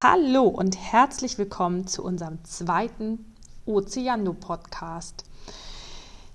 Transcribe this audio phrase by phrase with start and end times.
[0.00, 3.34] Hallo und herzlich willkommen zu unserem zweiten
[3.66, 5.24] Ozeano Podcast.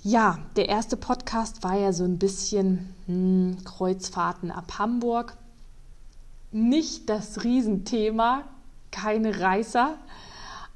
[0.01, 5.37] Ja, der erste Podcast war ja so ein bisschen hm, Kreuzfahrten ab Hamburg.
[6.51, 8.43] Nicht das Riesenthema,
[8.91, 9.97] keine Reißer,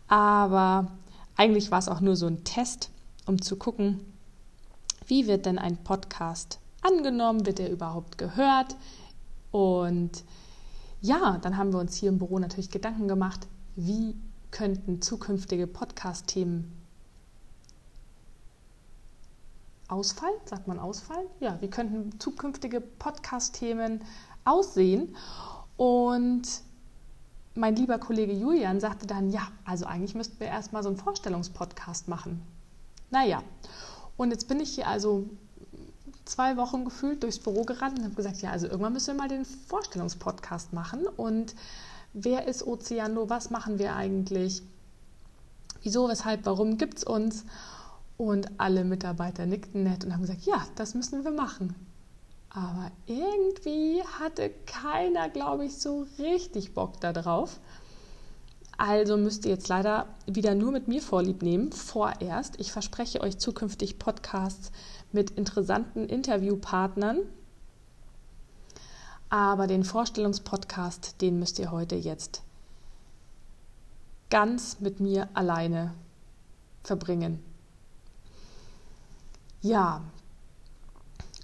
[0.07, 0.89] aber
[1.35, 2.89] eigentlich war es auch nur so ein Test,
[3.25, 3.99] um zu gucken,
[5.07, 8.77] wie wird denn ein Podcast angenommen, wird er überhaupt gehört
[9.51, 10.23] und
[11.07, 13.47] ja, dann haben wir uns hier im Büro natürlich Gedanken gemacht,
[13.77, 14.15] wie
[14.51, 16.69] könnten zukünftige Podcast-Themen
[19.87, 20.35] ausfallen?
[20.43, 21.27] Sagt man ausfallen?
[21.39, 24.01] Ja, wie könnten zukünftige Podcast-Themen
[24.43, 25.15] aussehen?
[25.77, 26.43] Und
[27.55, 32.09] mein lieber Kollege Julian sagte dann, ja, also eigentlich müssten wir erstmal so einen Vorstellungspodcast
[32.09, 32.41] machen.
[33.11, 33.41] Naja,
[34.17, 35.29] und jetzt bin ich hier also
[36.27, 39.29] zwei Wochen gefühlt durchs Büro gerannt und habe gesagt, ja, also irgendwann müssen wir mal
[39.29, 41.07] den Vorstellungspodcast machen.
[41.07, 41.55] Und
[42.13, 43.29] wer ist Ozeano?
[43.29, 44.61] Was machen wir eigentlich?
[45.83, 47.45] Wieso, weshalb, warum gibt es uns?
[48.17, 51.75] Und alle Mitarbeiter nickten nett und haben gesagt, ja, das müssen wir machen.
[52.49, 57.59] Aber irgendwie hatte keiner, glaube ich, so richtig Bock darauf.
[58.77, 62.59] Also müsst ihr jetzt leider wieder nur mit mir Vorlieb nehmen, vorerst.
[62.59, 64.71] Ich verspreche euch zukünftig Podcasts
[65.11, 67.21] mit interessanten Interviewpartnern.
[69.29, 72.43] Aber den Vorstellungspodcast, den müsst ihr heute jetzt
[74.29, 75.93] ganz mit mir alleine
[76.83, 77.43] verbringen.
[79.61, 80.01] Ja,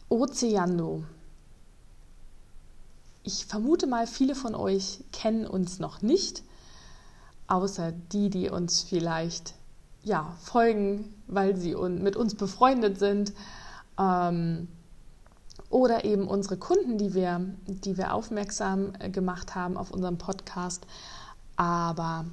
[0.08, 1.04] Ozeano.
[3.24, 6.44] Ich vermute mal, viele von euch kennen uns noch nicht,
[7.48, 9.54] außer die, die uns vielleicht
[10.04, 13.34] ja, folgen, weil sie mit uns befreundet sind.
[13.98, 14.68] Ähm,
[15.70, 20.86] oder eben unsere Kunden, die wir, die wir aufmerksam äh, gemacht haben auf unserem Podcast.
[21.56, 22.26] Aber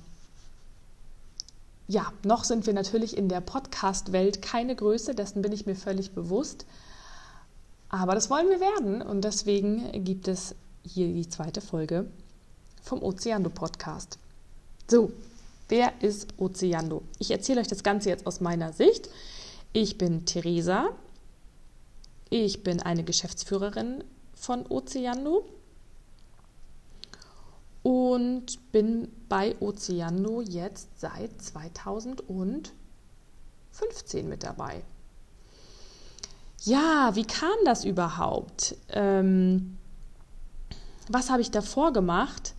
[1.88, 6.12] ja, noch sind wir natürlich in der Podcast-Welt keine Größe, dessen bin ich mir völlig
[6.12, 6.66] bewusst.
[7.88, 10.54] Aber das wollen wir werden und deswegen gibt es
[10.84, 12.06] hier die zweite Folge
[12.82, 14.18] vom Ozeando Podcast.
[14.90, 15.12] So,
[15.70, 17.02] Wer ist Ozeando?
[17.20, 19.08] Ich erzähle euch das Ganze jetzt aus meiner Sicht.
[19.72, 20.88] Ich bin Theresa.
[22.28, 24.02] Ich bin eine Geschäftsführerin
[24.34, 25.44] von Ozeando
[27.84, 34.82] und bin bei Ozeando jetzt seit 2015 mit dabei.
[36.64, 38.74] Ja, wie kam das überhaupt?
[38.88, 39.78] Ähm,
[41.08, 42.54] was habe ich davor gemacht?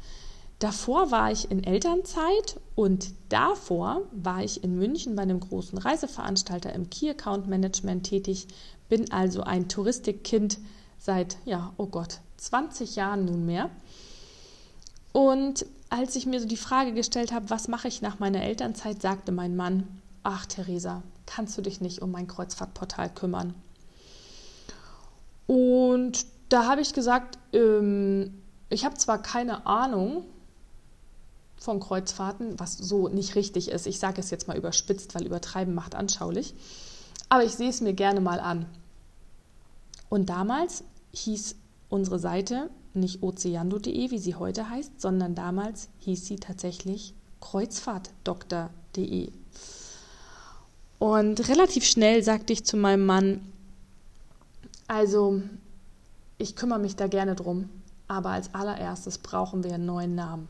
[0.61, 6.71] Davor war ich in Elternzeit und davor war ich in München bei einem großen Reiseveranstalter
[6.71, 8.47] im Key Account Management tätig,
[8.87, 10.59] bin also ein Touristikkind
[10.99, 13.71] seit, ja, oh Gott, 20 Jahren nunmehr.
[15.13, 19.01] Und als ich mir so die Frage gestellt habe, was mache ich nach meiner Elternzeit,
[19.01, 19.87] sagte mein Mann,
[20.21, 23.55] ach Theresa, kannst du dich nicht um mein Kreuzfahrtportal kümmern?
[25.47, 30.23] Und da habe ich gesagt, ähm, ich habe zwar keine Ahnung,
[31.61, 33.85] von Kreuzfahrten, was so nicht richtig ist.
[33.85, 36.55] Ich sage es jetzt mal überspitzt, weil übertreiben macht anschaulich.
[37.29, 38.65] Aber ich sehe es mir gerne mal an.
[40.09, 40.83] Und damals
[41.13, 41.55] hieß
[41.87, 49.31] unsere Seite nicht ozeando.de, wie sie heute heißt, sondern damals hieß sie tatsächlich kreuzfahrtdoktor.de.
[50.97, 53.41] Und relativ schnell sagte ich zu meinem Mann,
[54.87, 55.43] also
[56.39, 57.69] ich kümmere mich da gerne drum,
[58.07, 60.47] aber als allererstes brauchen wir einen neuen Namen.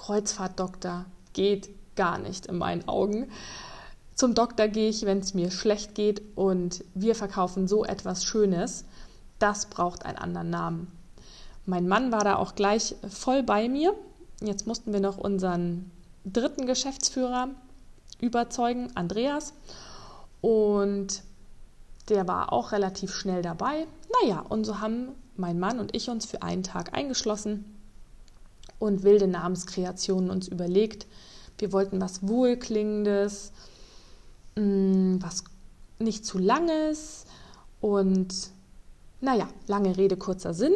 [0.00, 3.30] Kreuzfahrtdoktor geht gar nicht in meinen Augen.
[4.14, 8.84] Zum Doktor gehe ich, wenn es mir schlecht geht und wir verkaufen so etwas Schönes.
[9.38, 10.92] Das braucht einen anderen Namen.
[11.66, 13.94] Mein Mann war da auch gleich voll bei mir.
[14.40, 15.90] Jetzt mussten wir noch unseren
[16.24, 17.48] dritten Geschäftsführer
[18.20, 19.52] überzeugen, Andreas.
[20.40, 21.22] Und
[22.08, 23.86] der war auch relativ schnell dabei.
[24.22, 27.79] Naja, und so haben mein Mann und ich uns für einen Tag eingeschlossen
[28.80, 31.06] und wilde Namenskreationen uns überlegt.
[31.58, 33.52] Wir wollten was Wohlklingendes,
[34.56, 35.44] mm, was
[36.00, 37.26] nicht zu langes
[37.80, 38.34] und
[39.20, 40.72] naja, lange Rede, kurzer Sinn.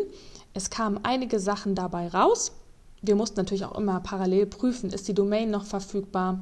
[0.52, 2.52] Es kamen einige Sachen dabei raus.
[3.00, 6.40] Wir mussten natürlich auch immer parallel prüfen, ist die Domain noch verfügbar.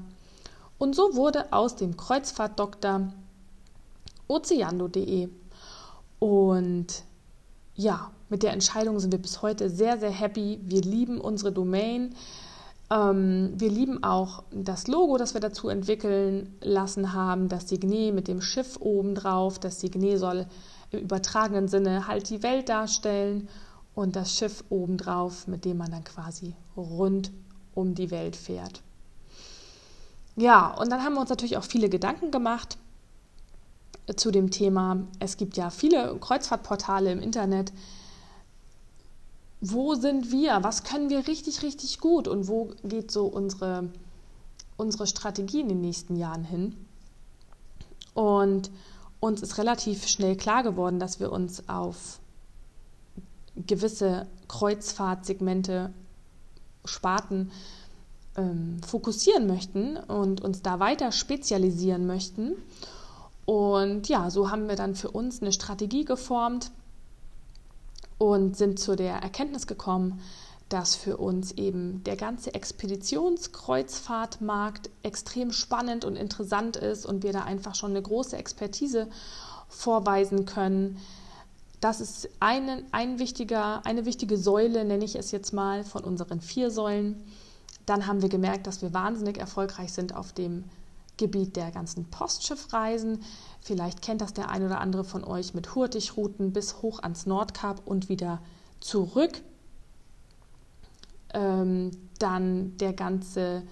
[0.79, 3.13] Und so wurde aus dem Kreuzfahrtdoktor
[4.27, 5.29] ozeando.de.
[6.19, 7.05] Und
[7.77, 10.59] ja, mit der Entscheidung sind wir bis heute sehr, sehr happy.
[10.63, 12.15] Wir lieben unsere Domain.
[12.91, 18.29] Ähm, wir lieben auch das Logo, das wir dazu entwickeln lassen haben, das Signet mit
[18.29, 19.59] dem Schiff oben drauf.
[19.59, 20.47] Das Signet soll
[20.93, 23.51] im übertragenen Sinne halt die Welt darstellen
[23.95, 27.31] und das Schiff obendrauf, mit dem man dann quasi rund
[27.75, 28.81] um die Welt fährt.
[30.37, 32.79] Ja, und dann haben wir uns natürlich auch viele Gedanken gemacht
[34.17, 35.03] zu dem Thema.
[35.19, 37.75] Es gibt ja viele Kreuzfahrtportale im Internet.
[39.65, 40.65] Wo sind wir?
[40.65, 42.27] Was können wir richtig, richtig gut?
[42.27, 43.89] Und wo geht so unsere,
[44.77, 46.75] unsere Strategie in den nächsten Jahren hin?
[48.13, 48.73] Und
[49.21, 52.19] uns ist relativ schnell klar geworden, dass wir uns auf
[53.55, 55.93] gewisse Kreuzfahrtsegmente,
[56.85, 57.53] Sparten
[58.37, 62.57] ähm, fokussieren möchten und uns da weiter spezialisieren möchten.
[63.45, 66.73] Und ja, so haben wir dann für uns eine Strategie geformt
[68.23, 70.21] und sind zu der Erkenntnis gekommen,
[70.69, 77.43] dass für uns eben der ganze Expeditionskreuzfahrtmarkt extrem spannend und interessant ist und wir da
[77.43, 79.09] einfach schon eine große Expertise
[79.67, 80.99] vorweisen können.
[81.81, 86.41] Das ist eine, ein wichtiger, eine wichtige Säule, nenne ich es jetzt mal, von unseren
[86.41, 87.25] vier Säulen.
[87.87, 90.63] Dann haben wir gemerkt, dass wir wahnsinnig erfolgreich sind auf dem
[91.17, 93.23] Gebiet der ganzen Postschiffreisen.
[93.61, 97.83] Vielleicht kennt das der ein oder andere von euch mit Hurtigrouten bis hoch ans Nordkap
[97.85, 98.41] und wieder
[98.81, 99.43] zurück.
[101.35, 103.63] Ähm, dann der ganze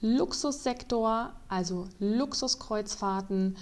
[0.00, 3.56] Luxussektor, also Luxuskreuzfahrten,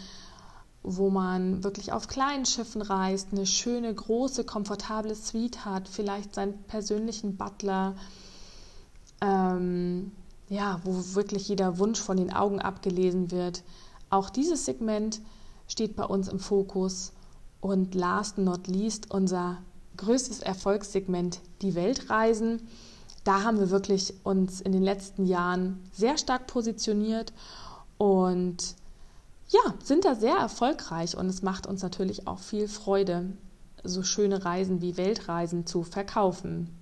[0.83, 6.63] wo man wirklich auf kleinen Schiffen reist, eine schöne, große, komfortable Suite hat, vielleicht seinen
[6.65, 7.97] persönlichen Butler,
[9.21, 10.13] ähm,
[10.49, 13.63] ja, wo wirklich jeder Wunsch von den Augen abgelesen wird.
[14.11, 15.21] Auch dieses Segment
[15.69, 17.13] steht bei uns im Fokus.
[17.61, 19.59] Und last not least unser
[19.97, 22.69] größtes Erfolgssegment, die Weltreisen
[23.27, 27.33] da haben wir wirklich uns in den letzten Jahren sehr stark positioniert
[27.99, 28.77] und
[29.49, 33.33] ja, sind da sehr erfolgreich und es macht uns natürlich auch viel Freude,
[33.83, 36.73] so schöne Reisen wie Weltreisen zu verkaufen.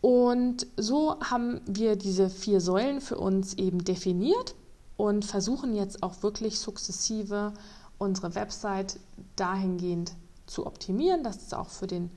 [0.00, 4.54] Und so haben wir diese vier Säulen für uns eben definiert
[4.96, 7.52] und versuchen jetzt auch wirklich sukzessive
[7.98, 8.98] unsere Website
[9.36, 10.12] dahingehend
[10.46, 12.10] zu optimieren, dass es auch für den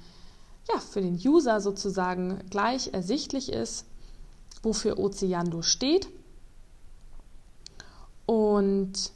[0.72, 3.86] ja, für den User sozusagen gleich ersichtlich ist,
[4.62, 6.10] wofür Oceando steht.
[8.25, 9.12] Und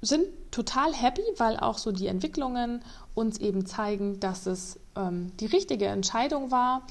[0.00, 2.82] sind total happy, weil auch so die Entwicklungen
[3.14, 6.82] uns eben zeigen, dass es ähm, die richtige Entscheidung war.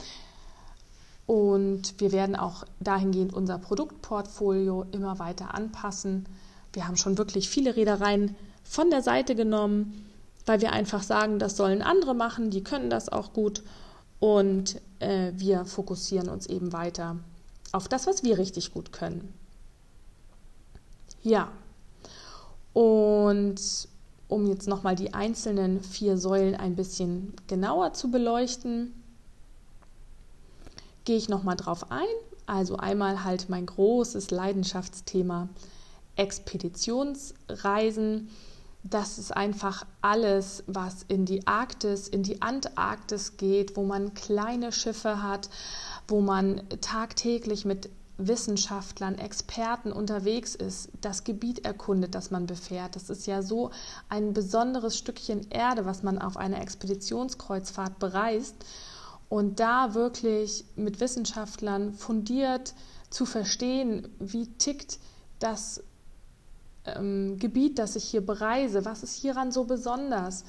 [1.25, 6.25] Und wir werden auch dahingehend unser Produktportfolio immer weiter anpassen.
[6.73, 10.09] Wir haben schon wirklich viele Reedereien von der Seite genommen
[10.49, 13.61] weil wir einfach sagen, das sollen andere machen, die können das auch gut
[14.19, 17.17] und äh, wir fokussieren uns eben weiter
[17.71, 19.31] auf das, was wir richtig gut können.
[21.21, 21.49] Ja,
[22.73, 23.59] und
[24.29, 28.93] um jetzt nochmal die einzelnen vier Säulen ein bisschen genauer zu beleuchten,
[31.03, 32.07] gehe ich nochmal drauf ein.
[32.45, 35.49] Also einmal halt mein großes Leidenschaftsthema
[36.15, 38.29] Expeditionsreisen
[38.83, 44.71] das ist einfach alles, was in die Arktis, in die Antarktis geht, wo man kleine
[44.71, 45.49] Schiffe hat,
[46.07, 47.89] wo man tagtäglich mit
[48.19, 52.95] Wissenschaftlern, Experten unterwegs ist, das Gebiet erkundet, das man befährt.
[52.95, 53.71] Das ist ja so
[54.09, 58.55] ein besonderes Stückchen Erde, was man auf einer Expeditionskreuzfahrt bereist.
[59.29, 62.73] Und da wirklich mit Wissenschaftlern fundiert
[63.09, 64.99] zu verstehen, wie tickt
[65.39, 65.83] das
[66.85, 70.43] ähm, Gebiet, das ich hier bereise, was ist hieran so besonders?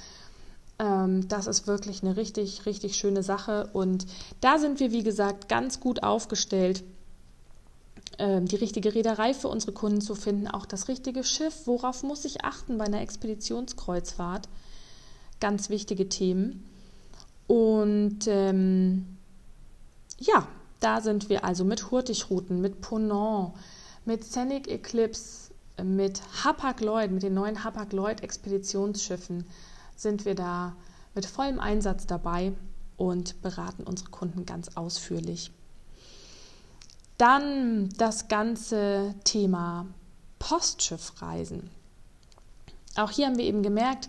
[0.79, 3.69] Ähm, das ist wirklich eine richtig, richtig schöne Sache.
[3.73, 4.07] Und
[4.41, 6.83] da sind wir, wie gesagt, ganz gut aufgestellt,
[8.21, 11.67] ähm, die richtige Reederei für unsere Kunden zu finden, auch das richtige Schiff.
[11.67, 14.49] Worauf muss ich achten bei einer Expeditionskreuzfahrt?
[15.41, 16.69] Ganz wichtige Themen.
[17.47, 19.17] Und ähm,
[20.19, 20.47] ja,
[20.81, 23.55] da sind wir also mit Hurtigrouten, mit Ponant,
[24.05, 25.51] mit Scenic Eclipse,
[25.83, 29.47] mit Hapag-Lloyd, mit den neuen Hapag-Lloyd-Expeditionsschiffen
[29.97, 30.77] sind wir da
[31.15, 32.53] mit vollem Einsatz dabei
[32.97, 35.53] und beraten unsere Kunden ganz ausführlich.
[37.21, 39.85] Dann das ganze Thema
[40.39, 41.69] Postschiffreisen.
[42.97, 44.09] Auch hier haben wir eben gemerkt,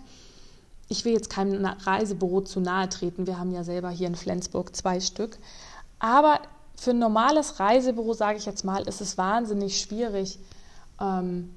[0.88, 3.26] ich will jetzt keinem Reisebüro zu nahe treten.
[3.26, 5.36] Wir haben ja selber hier in Flensburg zwei Stück.
[5.98, 6.40] Aber
[6.74, 10.38] für ein normales Reisebüro, sage ich jetzt mal, ist es wahnsinnig schwierig,
[10.98, 11.54] ähm,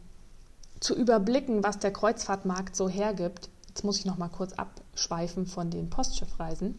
[0.81, 3.47] zu überblicken, was der Kreuzfahrtmarkt so hergibt.
[3.69, 6.77] Jetzt muss ich noch mal kurz abschweifen von den Postschiffreisen.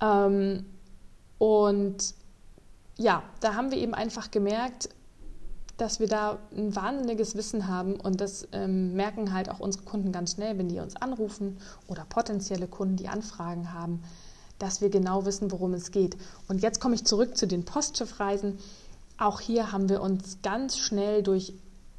[0.00, 0.66] Ähm,
[1.38, 2.14] und
[2.96, 4.88] ja, da haben wir eben einfach gemerkt,
[5.76, 10.12] dass wir da ein wahnsinniges Wissen haben und das ähm, merken halt auch unsere Kunden
[10.12, 11.58] ganz schnell, wenn die uns anrufen
[11.88, 14.02] oder potenzielle Kunden, die Anfragen haben,
[14.58, 16.16] dass wir genau wissen, worum es geht.
[16.46, 18.58] Und jetzt komme ich zurück zu den Postschiffreisen.
[19.18, 21.54] Auch hier haben wir uns ganz schnell durch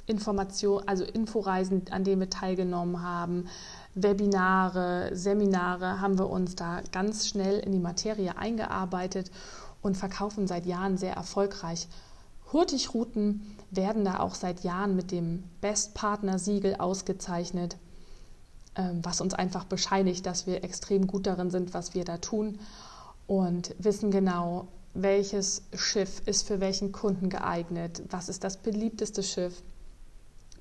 [0.06, 3.48] Information, also Inforeisen, an denen wir teilgenommen haben,
[3.96, 9.32] Webinare, Seminare, haben wir uns da ganz schnell in die Materie eingearbeitet
[9.84, 11.88] und verkaufen seit Jahren sehr erfolgreich.
[12.52, 17.78] Hurtigrouten werden da auch seit Jahren mit dem Best Partner Siegel ausgezeichnet,
[18.76, 22.60] ähm, was uns einfach bescheinigt, dass wir extrem gut darin sind, was wir da tun
[23.28, 29.64] und wissen genau, welches Schiff ist für welchen Kunden geeignet, was ist das beliebteste Schiff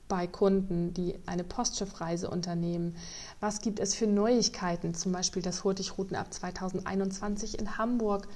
[0.08, 2.96] bei Kunden, die eine Postschiffreise unternehmen.
[3.40, 8.28] Was gibt es für Neuigkeiten, zum Beispiel, dass Hurtigrouten ab 2021 in Hamburg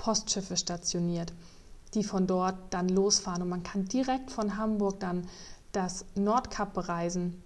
[0.00, 1.30] Postschiffe stationiert,
[1.92, 5.28] die von dort dann losfahren und man kann direkt von Hamburg dann
[5.72, 7.42] das Nordkap bereisen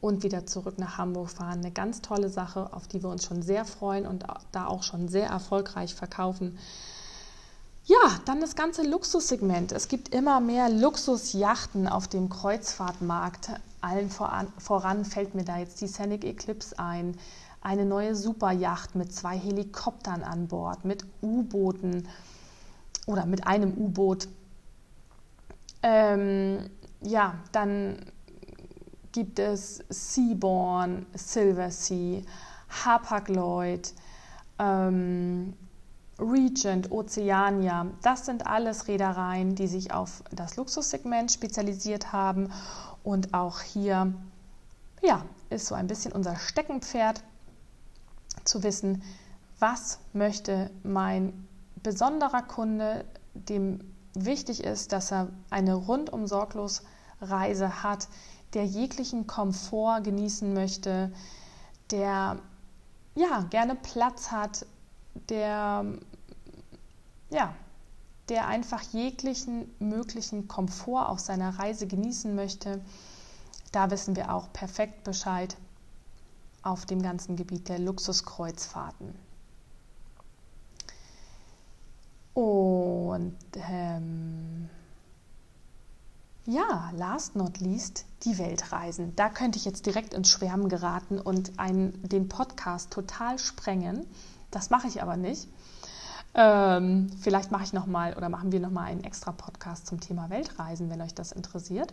[0.00, 1.60] und wieder zurück nach Hamburg fahren.
[1.60, 5.06] Eine ganz tolle Sache, auf die wir uns schon sehr freuen und da auch schon
[5.06, 6.58] sehr erfolgreich verkaufen.
[7.84, 9.70] Ja, dann das ganze Luxussegment.
[9.70, 13.50] Es gibt immer mehr Luxusjachten auf dem Kreuzfahrtmarkt.
[13.80, 17.16] Allen voran, fällt mir da jetzt die Scenic Eclipse ein.
[17.62, 22.08] Eine neue Superjacht mit zwei Helikoptern an Bord, mit U-Booten
[23.06, 24.28] oder mit einem U-Boot.
[25.82, 26.70] Ähm,
[27.02, 28.04] ja, dann
[29.12, 32.22] gibt es Seaborn, Silver Sea,
[32.84, 33.92] Hapag-Lloyd,
[34.58, 35.54] ähm,
[36.18, 37.86] Regent, Oceania.
[38.02, 42.52] Das sind alles Reedereien, die sich auf das Luxussegment spezialisiert haben.
[43.02, 44.12] Und auch hier
[45.02, 47.22] ja, ist so ein bisschen unser Steckenpferd
[48.44, 49.02] zu wissen,
[49.58, 51.46] was möchte mein
[51.82, 53.04] besonderer Kunde,
[53.34, 53.80] dem
[54.14, 56.82] wichtig ist, dass er eine rundum sorglos
[57.20, 58.08] Reise hat,
[58.54, 61.12] der jeglichen Komfort genießen möchte,
[61.90, 62.38] der
[63.14, 64.66] ja gerne Platz hat,
[65.28, 65.84] der
[67.30, 67.54] ja,
[68.28, 72.80] der einfach jeglichen möglichen Komfort auf seiner Reise genießen möchte.
[73.72, 75.56] Da wissen wir auch perfekt Bescheid
[76.62, 79.14] auf dem ganzen Gebiet der Luxuskreuzfahrten.
[82.34, 84.68] Und ähm,
[86.46, 89.14] ja, last not least die Weltreisen.
[89.16, 94.06] Da könnte ich jetzt direkt ins Schwärmen geraten und einen, den Podcast total sprengen.
[94.50, 95.48] Das mache ich aber nicht.
[96.34, 100.00] Ähm, vielleicht mache ich noch mal oder machen wir noch mal einen extra Podcast zum
[100.00, 101.92] Thema Weltreisen, wenn euch das interessiert.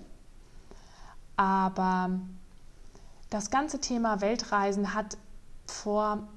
[1.36, 2.20] Aber
[3.30, 5.18] das ganze Thema Weltreisen hat
[5.66, 6.28] vor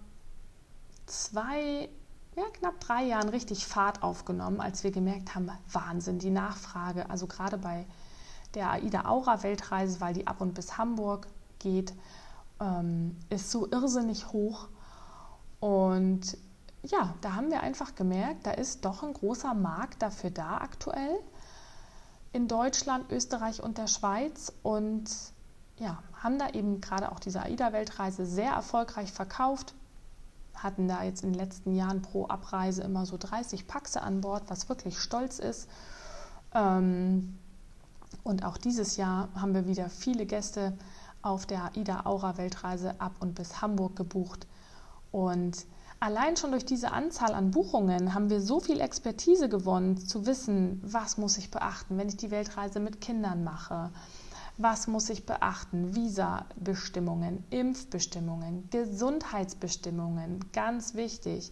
[1.06, 1.88] zwei,
[2.36, 7.26] ja, knapp drei Jahren richtig Fahrt aufgenommen, als wir gemerkt haben, Wahnsinn, die Nachfrage, also
[7.26, 7.86] gerade bei
[8.54, 11.28] der AIDA Aura Weltreise, weil die ab und bis Hamburg
[11.58, 11.92] geht,
[12.60, 14.68] ähm, ist so irrsinnig hoch.
[15.60, 16.36] Und
[16.82, 21.18] ja, da haben wir einfach gemerkt, da ist doch ein großer Markt dafür da aktuell
[22.32, 25.10] in Deutschland, Österreich und der Schweiz und
[25.80, 29.74] ja, haben da eben gerade auch diese AIDA-Weltreise sehr erfolgreich verkauft,
[30.54, 34.44] hatten da jetzt in den letzten Jahren pro Abreise immer so 30 Paxe an Bord,
[34.48, 35.68] was wirklich stolz ist.
[36.54, 37.38] Ähm,
[38.22, 40.76] und auch dieses Jahr haben wir wieder viele Gäste
[41.22, 44.46] auf der AIDA Aura Weltreise ab und bis Hamburg gebucht.
[45.10, 45.66] Und
[46.02, 50.80] Allein schon durch diese Anzahl an Buchungen haben wir so viel Expertise gewonnen, zu wissen,
[50.82, 53.90] was muss ich beachten, wenn ich die Weltreise mit Kindern mache.
[54.62, 55.94] Was muss ich beachten?
[55.94, 61.50] Visa-Bestimmungen, Impfbestimmungen, Gesundheitsbestimmungen, ganz wichtig.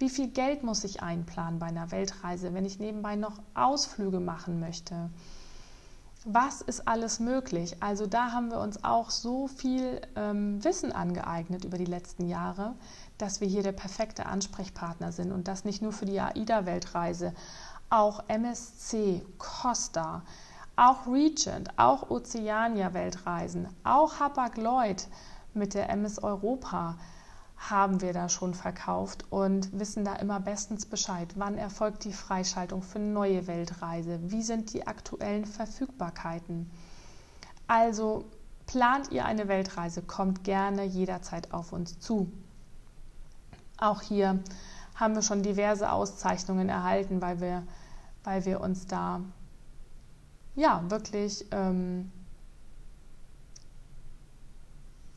[0.00, 4.58] Wie viel Geld muss ich einplanen bei einer Weltreise, wenn ich nebenbei noch Ausflüge machen
[4.58, 5.08] möchte?
[6.24, 7.76] was ist alles möglich?
[7.80, 12.74] Also da haben wir uns auch so viel ähm, Wissen angeeignet über die letzten Jahre,
[13.16, 17.34] dass wir hier der perfekte Ansprechpartner sind und das nicht nur für die AIDA-Weltreise,
[17.88, 20.22] auch MSC, Costa,
[20.78, 25.08] auch Regent, auch Oceania-Weltreisen, auch Hapag-Lloyd
[25.52, 26.96] mit der MS Europa
[27.56, 31.34] haben wir da schon verkauft und wissen da immer bestens Bescheid.
[31.34, 34.20] Wann erfolgt die Freischaltung für neue Weltreise?
[34.22, 36.70] Wie sind die aktuellen Verfügbarkeiten?
[37.66, 38.26] Also
[38.66, 42.30] plant ihr eine Weltreise, kommt gerne jederzeit auf uns zu.
[43.78, 44.38] Auch hier
[44.94, 47.64] haben wir schon diverse Auszeichnungen erhalten, weil wir,
[48.22, 49.20] weil wir uns da
[50.58, 52.10] ja wirklich ähm,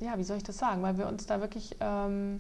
[0.02, 2.40] ja, wie soll ich das sagen, weil wir uns da wirklich ähm,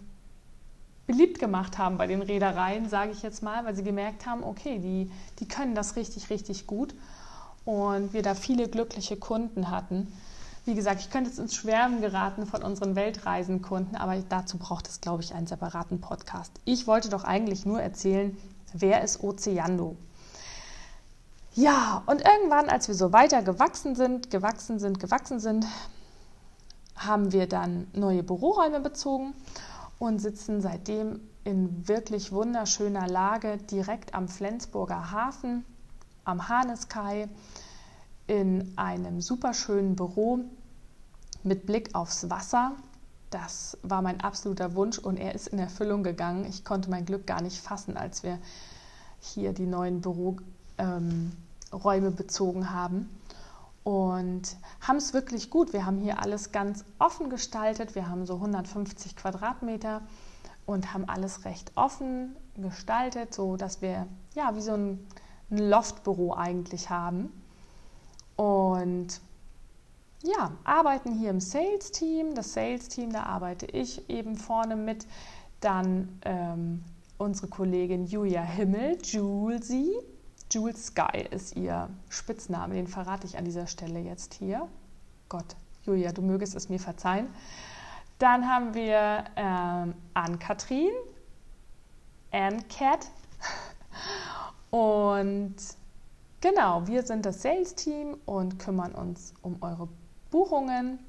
[1.07, 4.79] beliebt gemacht haben bei den Reedereien, sage ich jetzt mal, weil sie gemerkt haben, okay,
[4.79, 6.95] die, die können das richtig, richtig gut
[7.63, 10.11] und wir da viele glückliche Kunden hatten,
[10.65, 15.01] Wie gesagt, ich könnte jetzt ins Schwärmen geraten von unseren Weltreisenkunden, aber dazu braucht es,
[15.01, 16.51] glaube ich, einen separaten Podcast.
[16.65, 18.37] Ich wollte doch eigentlich nur erzählen,
[18.73, 19.95] wer ist Ozeando?
[21.53, 25.65] Ja, und irgendwann, als wir so weiter gewachsen sind, gewachsen sind, gewachsen sind,
[26.95, 29.33] haben wir dann neue Büroräume bezogen
[29.99, 35.65] und sitzen seitdem in wirklich wunderschöner Lage direkt am Flensburger Hafen,
[36.23, 37.27] am Haneskai,
[38.27, 40.39] in einem superschönen Büro
[41.43, 42.71] mit Blick aufs Wasser.
[43.29, 46.45] Das war mein absoluter Wunsch und er ist in Erfüllung gegangen.
[46.45, 48.39] Ich konnte mein Glück gar nicht fassen, als wir
[49.19, 50.43] hier die neuen Büroräume
[50.81, 51.31] ähm,
[52.15, 53.09] bezogen haben
[53.83, 55.73] und haben es wirklich gut.
[55.73, 57.95] Wir haben hier alles ganz offen gestaltet.
[57.95, 60.01] Wir haben so 150 Quadratmeter
[60.65, 65.07] und haben alles recht offen gestaltet, so dass wir ja wie so ein,
[65.49, 67.31] ein Loftbüro eigentlich haben.
[68.35, 69.21] Und
[70.23, 72.35] ja, arbeiten hier im Sales-Team.
[72.35, 75.07] Das Sales-Team, da arbeite ich eben vorne mit.
[75.59, 76.83] Dann ähm,
[77.17, 79.95] unsere Kollegin Julia Himmel, Julesy.
[80.51, 84.67] Jules Sky ist ihr Spitzname, den verrate ich an dieser Stelle jetzt hier.
[85.29, 87.27] Gott, Julia, du mögest es mir verzeihen.
[88.19, 90.91] Dann haben wir ähm, Ann-Kathrin,
[92.31, 93.07] Ann-Cat.
[94.71, 95.55] Und
[96.41, 99.87] genau, wir sind das Sales-Team und kümmern uns um eure
[100.31, 100.99] Buchungen.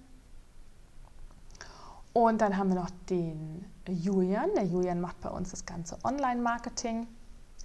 [2.13, 4.51] Und dann haben wir noch den Julian.
[4.55, 7.09] Der Julian macht bei uns das ganze Online-Marketing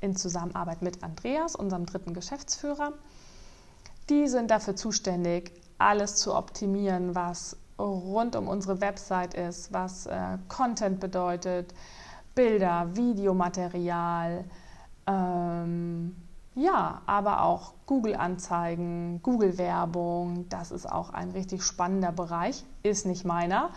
[0.02, 2.94] in Zusammenarbeit mit Andreas, unserem dritten Geschäftsführer.
[4.10, 10.38] Die sind dafür zuständig, alles zu optimieren, was rund um unsere Website ist, was äh,
[10.48, 11.74] Content bedeutet,
[12.34, 14.46] Bilder, Videomaterial,
[15.06, 16.16] ähm,
[16.56, 20.50] ja, aber auch Google-Anzeigen, Google-Werbung.
[20.50, 23.70] Das ist auch ein richtig spannender Bereich, ist nicht meiner.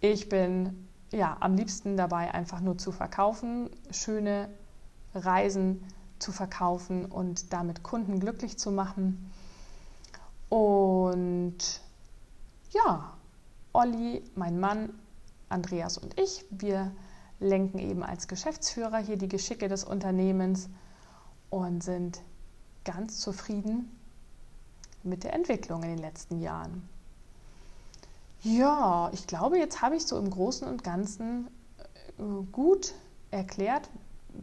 [0.00, 4.48] Ich bin ja am liebsten dabei, einfach nur zu verkaufen, schöne
[5.14, 5.84] Reisen
[6.18, 9.30] zu verkaufen und damit Kunden glücklich zu machen.
[10.48, 11.80] Und
[12.70, 13.12] ja,
[13.72, 14.90] Olli, mein Mann,
[15.48, 16.92] Andreas und ich, wir
[17.40, 20.68] lenken eben als Geschäftsführer hier die Geschicke des Unternehmens
[21.50, 22.22] und sind
[22.84, 23.90] ganz zufrieden
[25.02, 26.88] mit der Entwicklung in den letzten Jahren.
[28.42, 31.48] Ja, ich glaube, jetzt habe ich so im Großen und Ganzen
[32.18, 32.94] äh, gut
[33.30, 33.88] erklärt,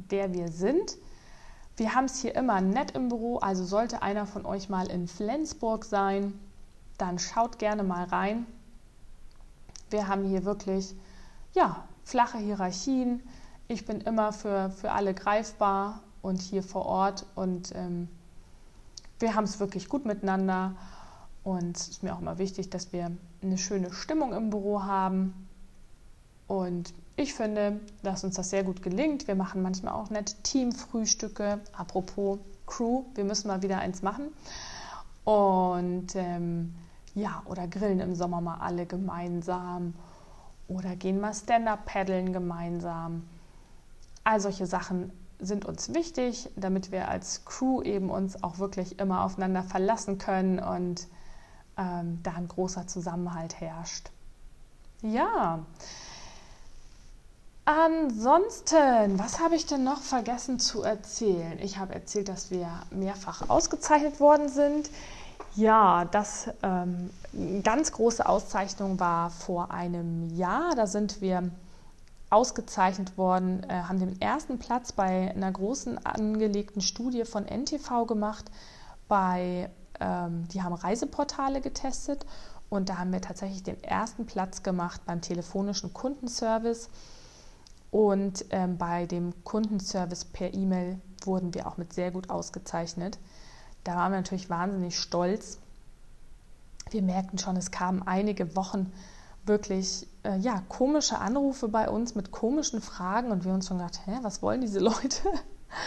[0.10, 0.98] wer wir sind.
[1.78, 5.08] Wir haben es hier immer nett im Büro, also sollte einer von euch mal in
[5.08, 6.38] Flensburg sein,
[6.98, 8.46] dann schaut gerne mal rein.
[9.90, 10.96] Wir haben hier wirklich
[11.54, 13.24] ja, flache Hierarchien.
[13.68, 18.10] Ich bin immer für, für alle greifbar und hier vor Ort und ähm,
[19.20, 20.76] wir haben es wirklich gut miteinander.
[21.44, 25.49] Und es ist mir auch immer wichtig, dass wir eine schöne Stimmung im Büro haben.
[26.50, 29.28] Und ich finde, dass uns das sehr gut gelingt.
[29.28, 31.60] Wir machen manchmal auch nette Teamfrühstücke.
[31.74, 34.30] Apropos Crew, wir müssen mal wieder eins machen.
[35.26, 36.74] Und ähm,
[37.14, 39.94] ja, oder grillen im Sommer mal alle gemeinsam.
[40.68, 43.30] Oder gehen mal Stand-up paddeln gemeinsam.
[44.24, 49.24] All solche Sachen sind uns wichtig, damit wir als Crew eben uns auch wirklich immer
[49.24, 51.08] aufeinander verlassen können und
[51.78, 54.10] ähm, da ein großer Zusammenhalt herrscht.
[55.04, 55.60] Ja,
[57.70, 61.60] Ansonsten, was habe ich denn noch vergessen zu erzählen?
[61.62, 64.90] Ich habe erzählt, dass wir mehrfach ausgezeichnet worden sind.
[65.56, 67.12] Ja, das ähm,
[67.62, 70.74] ganz große Auszeichnung war vor einem Jahr.
[70.74, 71.52] Da sind wir
[72.32, 78.46] ausgezeichnet worden, äh, haben den ersten Platz bei einer großen angelegten Studie von NTV gemacht.
[79.08, 82.26] Bei, ähm, die haben Reiseportale getestet
[82.72, 86.90] und da haben wir tatsächlich den ersten Platz gemacht beim telefonischen Kundenservice.
[87.92, 93.18] Und ähm, bei dem Kundenservice per E-Mail wurden wir auch mit sehr gut ausgezeichnet.
[93.84, 95.60] Da waren wir natürlich wahnsinnig stolz.
[96.92, 98.92] Wir merkten schon, es kamen einige Wochen
[99.46, 104.02] wirklich äh, ja, komische Anrufe bei uns mit komischen Fragen und wir uns schon gedacht,
[104.06, 105.30] hä, was wollen diese Leute?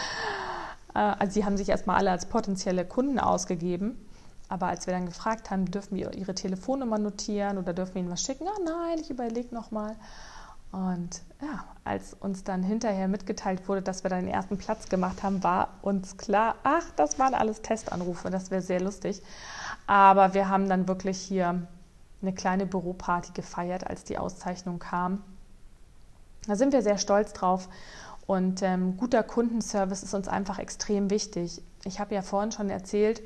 [0.95, 3.97] äh, also sie haben sich erstmal alle als potenzielle Kunden ausgegeben.
[4.49, 8.11] Aber als wir dann gefragt haben, dürfen wir ihre Telefonnummer notieren oder dürfen wir ihnen
[8.11, 8.45] was schicken?
[8.47, 9.95] Ah nein, ich überlege nochmal.
[10.71, 15.21] Und ja, als uns dann hinterher mitgeteilt wurde, dass wir dann den ersten Platz gemacht
[15.23, 19.21] haben, war uns klar, ach, das waren alles Testanrufe, das wäre sehr lustig.
[19.85, 21.67] Aber wir haben dann wirklich hier
[22.21, 25.21] eine kleine Büroparty gefeiert, als die Auszeichnung kam.
[26.47, 27.67] Da sind wir sehr stolz drauf.
[28.25, 31.61] Und ähm, guter Kundenservice ist uns einfach extrem wichtig.
[31.83, 33.21] Ich habe ja vorhin schon erzählt,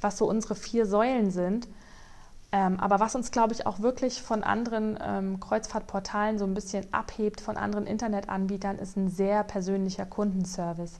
[0.00, 1.68] was so unsere vier Säulen sind.
[2.52, 6.92] Ähm, aber was uns, glaube ich, auch wirklich von anderen ähm, Kreuzfahrtportalen so ein bisschen
[6.92, 10.98] abhebt, von anderen Internetanbietern, ist ein sehr persönlicher Kundenservice.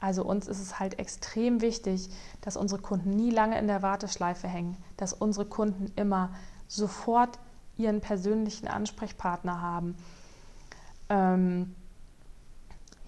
[0.00, 4.48] Also uns ist es halt extrem wichtig, dass unsere Kunden nie lange in der Warteschleife
[4.48, 6.30] hängen, dass unsere Kunden immer
[6.66, 7.38] sofort
[7.76, 9.96] ihren persönlichen Ansprechpartner haben.
[11.08, 11.74] Ähm,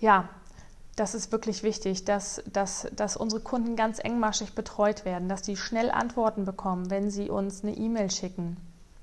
[0.00, 0.28] ja,
[0.96, 5.56] das ist wirklich wichtig, dass, dass, dass unsere Kunden ganz engmaschig betreut werden, dass sie
[5.56, 8.58] schnell Antworten bekommen, wenn sie uns eine E-Mail schicken,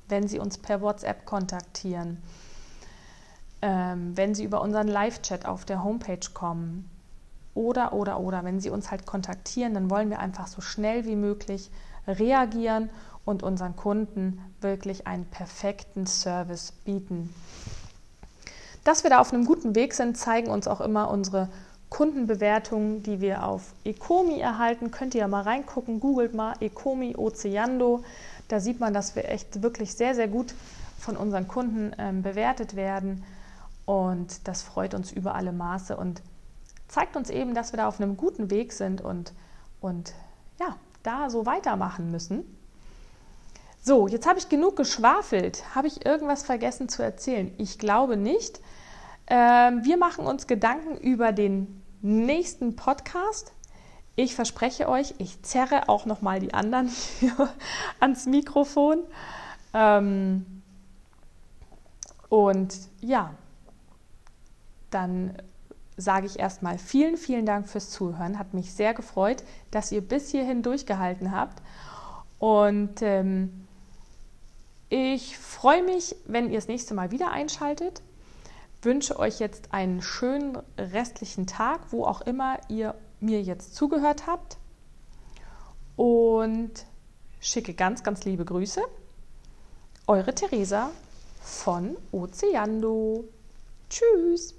[0.08, 2.22] wenn sie uns per WhatsApp kontaktieren,
[3.62, 6.90] ähm, wenn sie über unseren Live-Chat auf der Homepage kommen
[7.56, 11.16] oder, oder, oder, wenn sie uns halt kontaktieren, dann wollen wir einfach so schnell wie
[11.16, 11.72] möglich
[12.08, 12.90] reagieren
[13.26, 17.34] und unseren Kunden wirklich einen perfekten Service bieten.
[18.84, 21.50] Dass wir da auf einem guten Weg sind, zeigen uns auch immer unsere
[21.90, 24.92] Kundenbewertungen, die wir auf Ecomi erhalten.
[24.92, 28.04] Könnt ihr ja mal reingucken, googelt mal Ecomi Oceando.
[28.48, 30.54] Da sieht man, dass wir echt wirklich sehr, sehr gut
[31.00, 33.24] von unseren Kunden ähm, bewertet werden.
[33.86, 36.22] Und das freut uns über alle Maße und
[36.88, 39.34] zeigt uns eben, dass wir da auf einem guten Weg sind und,
[39.82, 40.14] und
[40.60, 42.44] ja, da so weitermachen müssen.
[43.82, 45.64] So, jetzt habe ich genug geschwafelt.
[45.74, 47.52] Habe ich irgendwas vergessen zu erzählen?
[47.58, 48.60] Ich glaube nicht.
[49.28, 53.54] Ähm, wir machen uns Gedanken über den nächsten Podcast.
[54.16, 56.90] Ich verspreche euch, ich zerre auch noch mal die anderen
[58.00, 59.00] ans Mikrofon.
[59.74, 60.62] Ähm,
[62.30, 63.34] und ja,
[64.92, 65.34] dann
[65.98, 68.40] sage ich erstmal vielen, vielen Dank fürs Zuhören.
[68.40, 71.62] Hat mich sehr gefreut, dass ihr bis hierhin durchgehalten habt.
[72.40, 73.68] Und ähm,
[74.90, 78.02] ich freue mich, wenn ihr das nächste Mal wieder einschaltet.
[78.82, 84.58] Wünsche euch jetzt einen schönen restlichen Tag, wo auch immer ihr mir jetzt zugehört habt.
[85.98, 86.86] Und
[87.42, 88.82] schicke ganz, ganz liebe Grüße.
[90.08, 90.92] Eure Theresa
[91.42, 93.26] von Ozeando.
[93.90, 94.59] Tschüss.